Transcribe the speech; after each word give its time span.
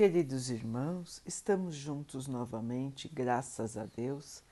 Queridos 0.00 0.48
irmãos, 0.48 1.20
estamos 1.26 1.74
juntos 1.74 2.26
novamente, 2.26 3.06
graças 3.06 3.76
a 3.76 3.84
Deus. 3.84 4.42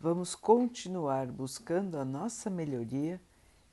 Vamos 0.00 0.34
continuar 0.34 1.28
buscando 1.28 1.96
a 1.96 2.04
nossa 2.04 2.50
melhoria, 2.50 3.20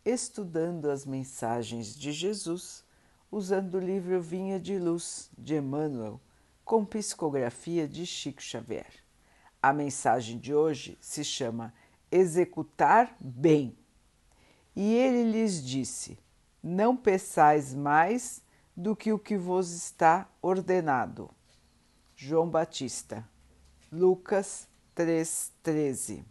estudando 0.06 0.92
as 0.92 1.08
mensagens 1.08 1.96
de 1.96 2.12
Jesus, 2.12 2.86
usando 3.32 3.74
o 3.74 3.80
livro 3.80 4.22
Vinha 4.22 4.60
de 4.60 4.78
Luz 4.78 5.32
de 5.36 5.56
Emmanuel, 5.56 6.22
com 6.64 6.86
psicografia 6.86 7.88
de 7.88 8.06
Chico 8.06 8.40
Xavier. 8.40 8.94
A 9.60 9.74
mensagem 9.74 10.38
de 10.38 10.54
hoje 10.54 10.96
se 11.02 11.24
chama 11.24 11.74
Executar 12.12 13.18
Bem. 13.20 13.76
E 14.76 14.94
ele 14.94 15.32
lhes 15.32 15.66
disse: 15.66 16.16
Não 16.62 16.96
peçais 16.96 17.74
mais 17.74 18.44
do 18.76 18.96
que 18.96 19.14
o 19.14 19.20
que 19.20 19.38
vos 19.38 19.72
está 19.72 20.28
ordenado. 20.42 21.30
João 22.16 22.50
Batista, 22.50 23.28
Lucas 23.92 24.68
3,13 24.96 26.24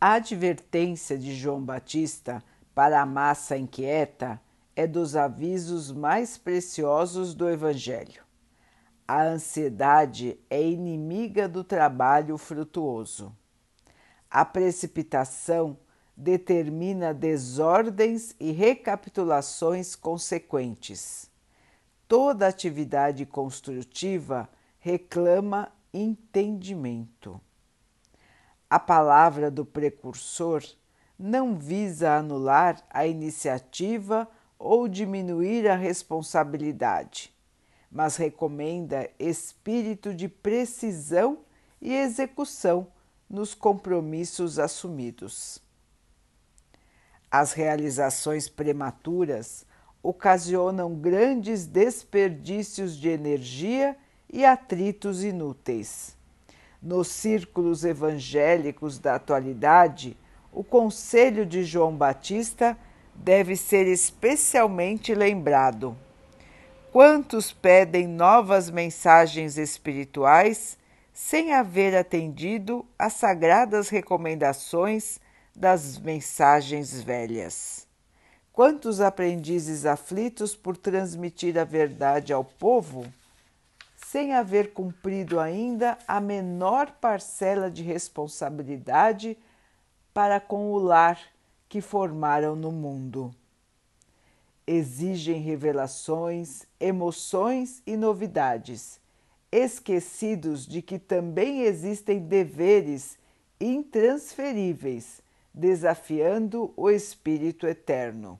A 0.00 0.14
advertência 0.14 1.18
de 1.18 1.34
João 1.34 1.62
Batista 1.62 2.42
para 2.74 3.00
a 3.00 3.06
massa 3.06 3.56
inquieta 3.56 4.40
é 4.74 4.86
dos 4.86 5.16
avisos 5.16 5.90
mais 5.90 6.36
preciosos 6.36 7.34
do 7.34 7.48
Evangelho. 7.48 8.22
A 9.08 9.22
ansiedade 9.22 10.38
é 10.50 10.62
inimiga 10.62 11.48
do 11.48 11.62
trabalho 11.62 12.36
frutuoso. 12.36 13.34
A 14.28 14.44
precipitação 14.44 15.78
determina 16.16 17.12
desordens 17.12 18.34
e 18.40 18.50
recapitulações 18.50 19.94
consequentes. 19.94 21.30
Toda 22.08 22.46
atividade 22.46 23.26
construtiva 23.26 24.48
reclama 24.78 25.70
entendimento. 25.92 27.40
A 28.70 28.78
palavra 28.78 29.50
do 29.50 29.64
precursor 29.64 30.64
não 31.18 31.58
visa 31.58 32.16
anular 32.16 32.82
a 32.90 33.06
iniciativa 33.06 34.28
ou 34.58 34.88
diminuir 34.88 35.68
a 35.68 35.76
responsabilidade, 35.76 37.34
mas 37.90 38.16
recomenda 38.16 39.10
espírito 39.18 40.14
de 40.14 40.28
precisão 40.28 41.40
e 41.80 41.94
execução 41.94 42.88
nos 43.28 43.54
compromissos 43.54 44.58
assumidos. 44.58 45.65
As 47.30 47.52
realizações 47.52 48.48
prematuras 48.48 49.66
ocasionam 50.02 50.94
grandes 50.94 51.66
desperdícios 51.66 52.96
de 52.96 53.08
energia 53.08 53.96
e 54.32 54.44
atritos 54.44 55.24
inúteis. 55.24 56.16
Nos 56.80 57.08
círculos 57.08 57.84
evangélicos 57.84 58.98
da 58.98 59.16
atualidade, 59.16 60.16
o 60.52 60.62
conselho 60.62 61.44
de 61.44 61.64
João 61.64 61.96
Batista 61.96 62.78
deve 63.14 63.56
ser 63.56 63.86
especialmente 63.86 65.14
lembrado. 65.14 65.96
Quantos 66.92 67.52
pedem 67.52 68.06
novas 68.06 68.70
mensagens 68.70 69.58
espirituais 69.58 70.78
sem 71.12 71.52
haver 71.52 71.96
atendido 71.96 72.86
às 72.98 73.14
sagradas 73.14 73.88
recomendações 73.88 75.18
das 75.56 75.98
mensagens 75.98 77.00
velhas. 77.00 77.86
Quantos 78.52 79.00
aprendizes 79.00 79.86
aflitos 79.86 80.54
por 80.54 80.76
transmitir 80.76 81.58
a 81.58 81.64
verdade 81.64 82.30
ao 82.32 82.44
povo, 82.44 83.06
sem 83.96 84.34
haver 84.34 84.74
cumprido 84.74 85.40
ainda 85.40 85.96
a 86.06 86.20
menor 86.20 86.92
parcela 87.00 87.70
de 87.70 87.82
responsabilidade 87.82 89.36
para 90.12 90.38
com 90.38 90.70
o 90.72 90.78
lar 90.78 91.18
que 91.68 91.80
formaram 91.80 92.54
no 92.54 92.70
mundo. 92.70 93.34
Exigem 94.66 95.40
revelações, 95.40 96.64
emoções 96.78 97.82
e 97.86 97.96
novidades, 97.96 99.00
esquecidos 99.50 100.66
de 100.66 100.82
que 100.82 100.98
também 100.98 101.62
existem 101.62 102.20
deveres 102.20 103.18
intransferíveis 103.58 105.24
Desafiando 105.58 106.74
o 106.76 106.90
Espírito 106.90 107.66
Eterno. 107.66 108.38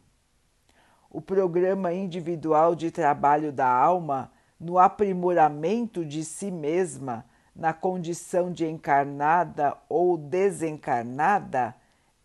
O 1.10 1.18
programa 1.18 1.94
individual 1.94 2.74
de 2.74 2.90
trabalho 2.90 3.50
da 3.50 3.66
alma 3.66 4.30
no 4.60 4.78
aprimoramento 4.78 6.04
de 6.04 6.22
si 6.22 6.50
mesma 6.50 7.24
na 7.54 7.72
condição 7.72 8.52
de 8.52 8.66
encarnada 8.66 9.74
ou 9.88 10.18
desencarnada 10.18 11.74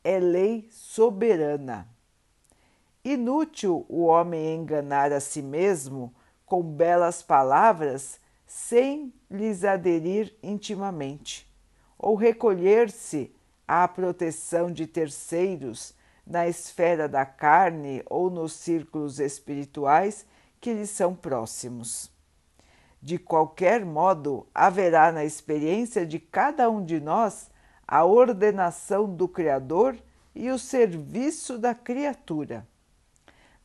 é 0.04 0.20
lei 0.20 0.68
soberana. 0.70 1.88
Inútil 3.02 3.86
o 3.88 4.02
homem 4.02 4.56
enganar 4.56 5.14
a 5.14 5.22
si 5.22 5.42
mesmo 5.42 6.14
com 6.46 6.62
belas 6.62 7.24
palavras 7.24 8.20
sem 8.46 9.14
lhes 9.30 9.64
aderir 9.64 10.36
intimamente, 10.44 11.50
ou 11.98 12.14
recolher-se 12.14 13.34
à 13.68 13.88
proteção 13.88 14.72
de 14.72 14.88
terceiros 14.88 15.94
na 16.26 16.48
esfera 16.48 17.08
da 17.08 17.26
carne 17.26 18.04
ou 18.10 18.30
nos 18.30 18.54
círculos 18.54 19.20
espirituais 19.20 20.26
que 20.60 20.74
lhes 20.74 20.90
são 20.90 21.16
próximos. 21.16 22.12
De 23.02 23.18
qualquer 23.18 23.84
modo, 23.84 24.48
haverá 24.54 25.12
na 25.12 25.26
experiência 25.26 26.06
de 26.06 26.20
cada 26.20 26.70
um 26.70 26.86
de 26.86 27.00
nós 27.00 27.50
a 27.88 28.06
ordenação 28.06 29.14
do 29.14 29.28
Criador 29.28 29.98
e 30.36 30.50
o 30.50 30.60
serviço 30.60 31.58
da 31.58 31.74
criatura. 31.74 32.68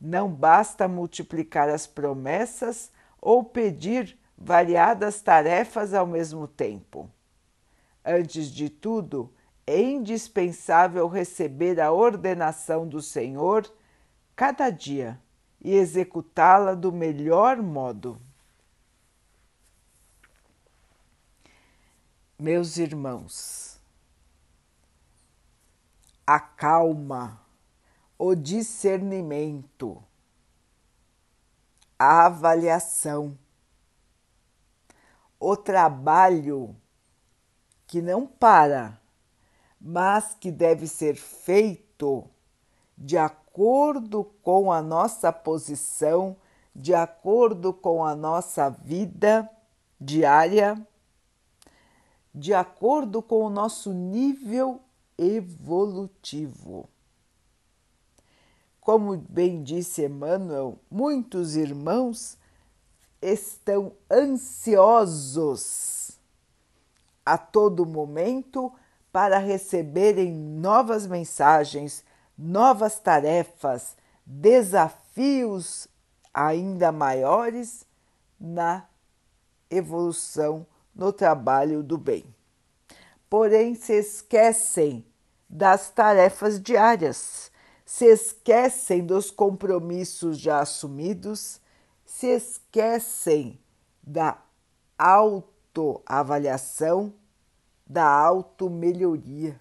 Não 0.01 0.29
basta 0.29 0.87
multiplicar 0.87 1.69
as 1.69 1.87
promessas 1.87 2.91
ou 3.21 3.43
pedir 3.43 4.17
variadas 4.37 5.21
tarefas 5.21 5.93
ao 5.93 6.05
mesmo 6.05 6.47
tempo. 6.47 7.09
Antes 8.03 8.47
de 8.51 8.69
tudo, 8.69 9.31
é 9.67 9.81
indispensável 9.81 11.09
receber 11.09 11.81
a 11.81 11.91
ordenação 11.91 12.87
do 12.87 13.01
Senhor 13.01 13.69
cada 14.33 14.69
dia 14.69 15.21
e 15.59 15.73
executá-la 15.73 16.73
do 16.73 16.89
melhor 16.89 17.57
modo. 17.57 18.21
Meus 22.39 22.77
irmãos, 22.77 23.77
a 26.25 26.39
calma, 26.39 27.41
o 28.17 28.35
discernimento, 28.35 30.01
a 31.99 32.27
avaliação, 32.27 33.37
o 35.37 35.57
trabalho 35.57 36.73
que 37.85 38.01
não 38.01 38.25
para 38.25 38.97
mas 39.79 40.33
que 40.33 40.51
deve 40.51 40.87
ser 40.87 41.15
feito 41.15 42.27
de 42.97 43.17
acordo 43.17 44.23
com 44.41 44.71
a 44.71 44.81
nossa 44.81 45.31
posição, 45.31 46.35
de 46.75 46.93
acordo 46.93 47.73
com 47.73 48.03
a 48.03 48.15
nossa 48.15 48.69
vida 48.69 49.49
diária, 49.99 50.85
de 52.33 52.53
acordo 52.53 53.21
com 53.21 53.45
o 53.45 53.49
nosso 53.49 53.93
nível 53.93 54.81
evolutivo. 55.17 56.89
Como 58.79 59.17
bem 59.17 59.63
disse 59.63 60.05
Emmanuel, 60.05 60.79
muitos 60.89 61.55
irmãos 61.55 62.37
estão 63.21 63.91
ansiosos 64.09 66.17
a 67.25 67.37
todo 67.37 67.85
momento 67.85 68.71
para 69.17 69.39
receberem 69.39 70.31
novas 70.31 71.07
mensagens, 71.07 72.05
novas 72.37 72.99
tarefas, 72.99 73.97
desafios 74.23 75.87
ainda 76.31 76.91
maiores 76.91 77.83
na 78.39 78.85
evolução 79.71 80.67
no 80.93 81.11
trabalho 81.11 81.81
do 81.81 81.97
bem. 81.97 82.25
Porém, 83.27 83.73
se 83.73 83.93
esquecem 83.93 85.03
das 85.49 85.89
tarefas 85.89 86.61
diárias, 86.61 87.51
se 87.83 88.05
esquecem 88.05 89.03
dos 89.03 89.31
compromissos 89.31 90.37
já 90.37 90.59
assumidos, 90.59 91.59
se 92.05 92.27
esquecem 92.27 93.59
da 94.03 94.37
autoavaliação 94.95 97.15
da 97.87 98.05
automelhoria 98.05 99.59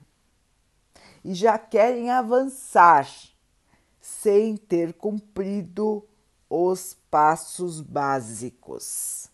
e 1.25 1.35
já 1.35 1.59
querem 1.59 2.11
avançar 2.11 3.09
sem 4.01 4.57
ter 4.57 4.95
cumprido 4.95 6.05
os 6.49 6.97
passos 7.11 7.81
básicos. 7.81 9.29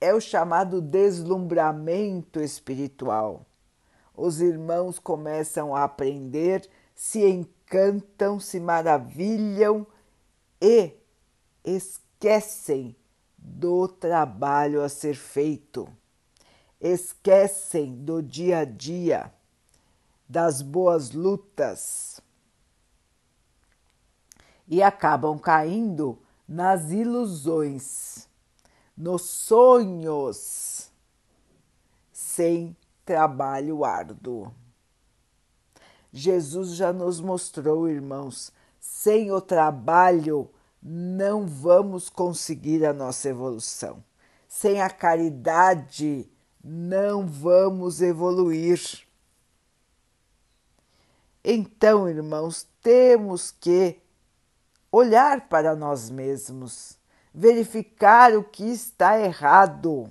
É 0.00 0.14
o 0.14 0.20
chamado 0.20 0.80
deslumbramento 0.80 2.40
espiritual. 2.40 3.44
Os 4.16 4.40
irmãos 4.40 4.98
começam 4.98 5.74
a 5.74 5.84
aprender, 5.84 6.68
se 6.94 7.26
encantam, 7.26 8.38
se 8.38 8.60
maravilham 8.60 9.86
e 10.60 10.92
esquecem 11.64 12.94
do 13.36 13.88
trabalho 13.88 14.82
a 14.82 14.88
ser 14.88 15.14
feito, 15.14 15.88
esquecem 16.80 17.94
do 17.96 18.22
dia 18.22 18.60
a 18.60 18.64
dia, 18.64 19.32
das 20.28 20.62
boas 20.62 21.10
lutas 21.10 22.20
e 24.70 24.80
acabam 24.84 25.36
caindo 25.36 26.16
nas 26.46 26.92
ilusões, 26.92 28.28
nos 28.96 29.22
sonhos, 29.22 30.92
sem 32.12 32.76
trabalho 33.04 33.84
árduo. 33.84 34.54
Jesus 36.12 36.76
já 36.76 36.92
nos 36.92 37.20
mostrou, 37.20 37.88
irmãos, 37.88 38.52
sem 38.78 39.32
o 39.32 39.40
trabalho 39.40 40.48
não 40.80 41.46
vamos 41.46 42.08
conseguir 42.08 42.86
a 42.86 42.92
nossa 42.92 43.28
evolução. 43.28 44.02
Sem 44.46 44.80
a 44.80 44.88
caridade, 44.88 46.30
não 46.62 47.26
vamos 47.26 48.00
evoluir. 48.00 49.06
Então, 51.44 52.08
irmãos, 52.08 52.66
temos 52.82 53.50
que 53.50 53.98
olhar 54.92 55.48
para 55.48 55.74
nós 55.74 56.10
mesmos, 56.10 56.98
verificar 57.32 58.36
o 58.36 58.44
que 58.44 58.64
está 58.64 59.18
errado 59.18 60.10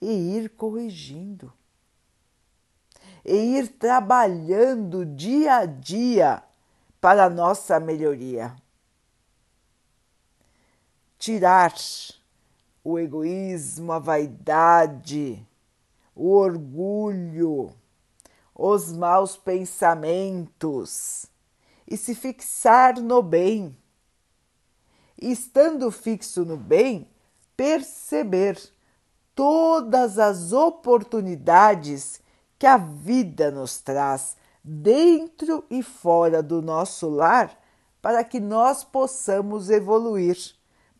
e 0.00 0.36
ir 0.36 0.50
corrigindo. 0.50 1.52
E 3.24 3.58
ir 3.58 3.68
trabalhando 3.68 5.06
dia 5.06 5.56
a 5.56 5.64
dia 5.64 6.42
para 7.00 7.24
a 7.24 7.30
nossa 7.30 7.80
melhoria 7.80 8.54
tirar 11.24 11.72
o 12.84 12.98
egoísmo, 12.98 13.90
a 13.92 13.98
vaidade, 13.98 15.42
o 16.14 16.30
orgulho, 16.30 17.72
os 18.54 18.92
maus 18.92 19.36
pensamentos 19.36 21.26
e 21.86 21.96
se 21.96 22.14
fixar 22.14 23.00
no 23.00 23.22
bem. 23.22 23.76
Estando 25.20 25.90
fixo 25.90 26.44
no 26.44 26.56
bem, 26.56 27.08
perceber 27.56 28.60
todas 29.34 30.18
as 30.18 30.52
oportunidades 30.52 32.20
que 32.58 32.66
a 32.66 32.76
vida 32.76 33.50
nos 33.50 33.80
traz 33.80 34.36
dentro 34.62 35.64
e 35.68 35.82
fora 35.82 36.42
do 36.42 36.62
nosso 36.62 37.08
lar 37.08 37.58
para 38.00 38.22
que 38.22 38.38
nós 38.40 38.84
possamos 38.84 39.70
evoluir 39.70 40.36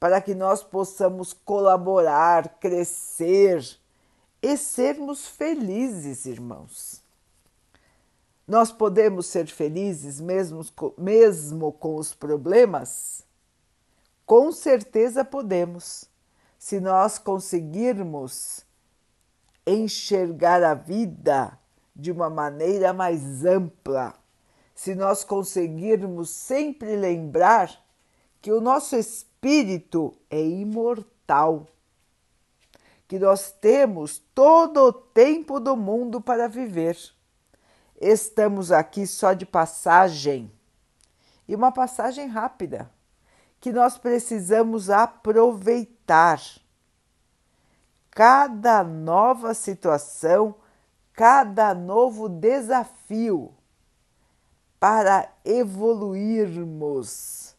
para 0.05 0.21
que 0.21 0.35
nós 0.35 0.63
possamos 0.63 1.33
colaborar, 1.33 2.59
crescer 2.61 3.65
e 4.44 4.58
sermos 4.58 5.26
felizes, 5.26 6.26
irmãos. 6.26 7.00
Nós 8.46 8.70
podemos 8.70 9.25
ser 9.25 9.46
felizes 9.46 10.20
mesmo, 10.20 10.61
mesmo 10.99 11.73
com 11.73 11.96
os 11.96 12.12
problemas? 12.12 13.23
Com 14.26 14.52
certeza 14.52 15.25
podemos, 15.25 16.05
se 16.58 16.79
nós 16.79 17.17
conseguirmos 17.17 18.67
enxergar 19.67 20.62
a 20.62 20.75
vida 20.75 21.58
de 21.96 22.12
uma 22.12 22.29
maneira 22.29 22.93
mais 22.93 23.46
ampla, 23.46 24.12
se 24.75 24.94
nós 24.94 25.25
conseguirmos 25.25 26.29
sempre 26.29 26.94
lembrar 26.96 27.82
que 28.43 28.52
o 28.52 28.61
nosso 28.61 28.94
espírito 28.94 30.14
é 30.29 30.43
imortal, 30.43 31.67
que 33.15 33.19
nós 33.21 33.53
temos 33.53 34.19
todo 34.35 34.89
o 34.89 34.93
tempo 34.93 35.61
do 35.61 35.77
mundo 35.77 36.21
para 36.21 36.49
viver. 36.49 36.99
Estamos 38.01 38.73
aqui 38.73 39.07
só 39.07 39.33
de 39.33 39.47
passagem 39.47 40.51
e 41.47 41.55
uma 41.55 41.71
passagem 41.71 42.27
rápida 42.27 42.91
que 43.61 43.73
nós 43.73 43.97
precisamos 43.97 44.91
aproveitar. 44.91 46.41
Cada 48.11 48.83
nova 48.83 49.55
situação, 49.55 50.57
cada 51.13 51.73
novo 51.73 52.29
desafio 52.29 53.55
para 54.81 55.33
evoluirmos 55.45 57.55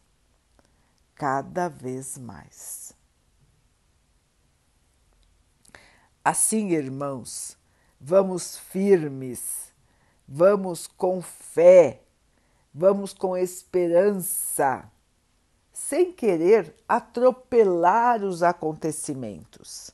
cada 1.14 1.70
vez 1.70 2.18
mais. 2.18 2.95
Assim, 6.28 6.70
irmãos, 6.70 7.56
vamos 8.00 8.58
firmes, 8.58 9.72
vamos 10.26 10.88
com 10.88 11.22
fé, 11.22 12.02
vamos 12.74 13.14
com 13.14 13.36
esperança, 13.36 14.90
sem 15.72 16.12
querer 16.12 16.74
atropelar 16.88 18.24
os 18.24 18.42
acontecimentos, 18.42 19.92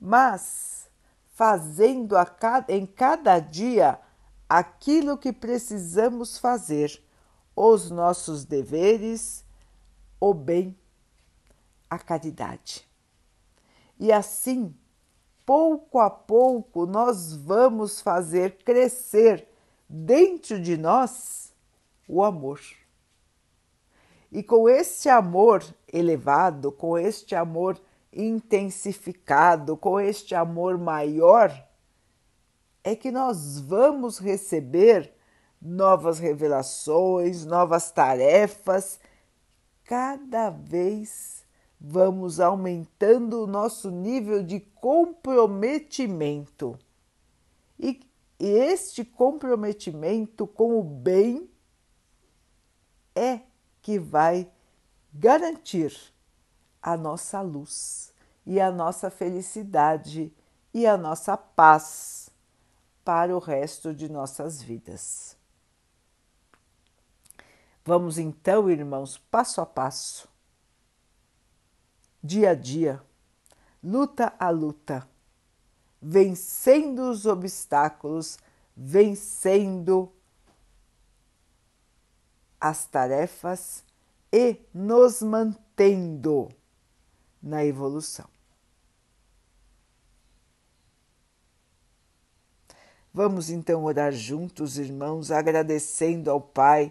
mas 0.00 0.90
fazendo 1.32 2.16
cada, 2.40 2.72
em 2.74 2.84
cada 2.84 3.38
dia 3.38 4.00
aquilo 4.48 5.16
que 5.16 5.32
precisamos 5.32 6.38
fazer, 6.38 7.00
os 7.54 7.88
nossos 7.88 8.44
deveres 8.44 9.44
o 10.18 10.34
bem, 10.34 10.76
a 11.88 12.00
caridade. 12.00 12.84
E 13.96 14.10
assim, 14.10 14.74
pouco 15.52 15.98
a 15.98 16.08
pouco, 16.08 16.86
nós 16.86 17.34
vamos 17.34 18.00
fazer 18.00 18.56
crescer 18.64 19.46
dentro 19.86 20.58
de 20.58 20.78
nós 20.78 21.52
o 22.08 22.24
amor. 22.24 22.58
E 24.30 24.42
com 24.42 24.66
este 24.66 25.10
amor 25.10 25.62
elevado, 25.92 26.72
com 26.72 26.96
este 26.96 27.34
amor 27.34 27.78
intensificado, 28.10 29.76
com 29.76 30.00
este 30.00 30.34
amor 30.34 30.78
maior, 30.78 31.52
é 32.82 32.96
que 32.96 33.10
nós 33.10 33.60
vamos 33.60 34.18
receber 34.18 35.14
novas 35.60 36.18
revelações, 36.18 37.44
novas 37.44 37.90
tarefas 37.90 38.98
cada 39.84 40.48
vez 40.48 41.44
vamos 41.84 42.38
aumentando 42.38 43.42
o 43.42 43.46
nosso 43.46 43.90
nível 43.90 44.44
de 44.44 44.60
comprometimento. 44.60 46.78
E 47.76 48.08
este 48.38 49.04
comprometimento 49.04 50.46
com 50.46 50.78
o 50.78 50.84
bem 50.84 51.50
é 53.16 53.40
que 53.80 53.98
vai 53.98 54.48
garantir 55.12 55.92
a 56.80 56.96
nossa 56.96 57.40
luz 57.40 58.14
e 58.46 58.60
a 58.60 58.70
nossa 58.70 59.10
felicidade 59.10 60.32
e 60.72 60.86
a 60.86 60.96
nossa 60.96 61.36
paz 61.36 62.30
para 63.04 63.36
o 63.36 63.40
resto 63.40 63.92
de 63.92 64.08
nossas 64.08 64.62
vidas. 64.62 65.36
Vamos 67.84 68.18
então, 68.18 68.70
irmãos, 68.70 69.18
passo 69.18 69.60
a 69.60 69.66
passo, 69.66 70.28
dia 72.22 72.50
a 72.50 72.54
dia, 72.54 73.02
luta 73.82 74.32
a 74.38 74.48
luta, 74.50 75.08
vencendo 76.00 77.10
os 77.10 77.26
obstáculos, 77.26 78.38
vencendo 78.76 80.12
as 82.60 82.86
tarefas 82.86 83.84
e 84.32 84.56
nos 84.72 85.20
mantendo 85.20 86.48
na 87.42 87.64
evolução. 87.64 88.30
Vamos 93.12 93.50
então 93.50 93.84
orar 93.84 94.10
juntos, 94.12 94.78
irmãos, 94.78 95.30
agradecendo 95.30 96.30
ao 96.30 96.40
Pai 96.40 96.90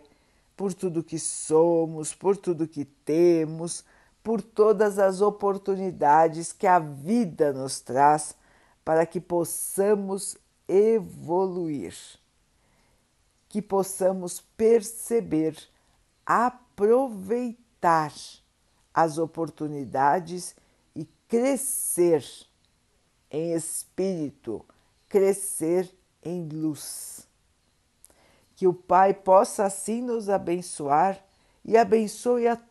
por 0.55 0.71
tudo 0.71 1.03
que 1.03 1.17
somos, 1.17 2.13
por 2.13 2.37
tudo 2.37 2.67
que 2.67 2.85
temos, 2.85 3.83
por 4.23 4.41
todas 4.41 4.99
as 4.99 5.21
oportunidades 5.21 6.53
que 6.53 6.67
a 6.67 6.79
vida 6.79 7.51
nos 7.51 7.79
traz 7.79 8.35
para 8.83 9.05
que 9.05 9.19
possamos 9.19 10.37
evoluir, 10.67 11.95
que 13.49 13.61
possamos 13.61 14.41
perceber, 14.55 15.57
aproveitar 16.25 18.13
as 18.93 19.17
oportunidades 19.17 20.55
e 20.95 21.05
crescer 21.27 22.23
em 23.29 23.53
espírito, 23.53 24.65
crescer 25.07 25.89
em 26.23 26.47
luz. 26.47 27.27
Que 28.55 28.67
o 28.67 28.73
Pai 28.73 29.13
possa 29.13 29.65
assim 29.65 30.01
nos 30.01 30.29
abençoar 30.29 31.23
e 31.63 31.77
abençoe 31.77 32.47
a 32.47 32.57